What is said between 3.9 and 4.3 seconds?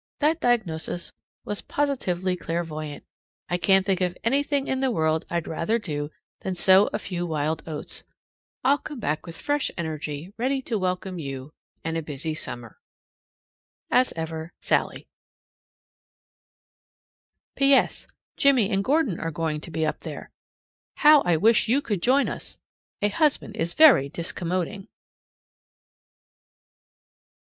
of